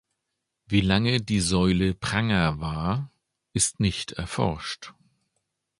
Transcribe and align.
Wie 0.65 0.81
lange 0.81 1.21
die 1.21 1.41
Säule 1.41 1.93
Pranger 1.93 2.59
war, 2.59 3.11
ist 3.53 3.79
nicht 3.79 4.13
erforscht. 4.13 4.95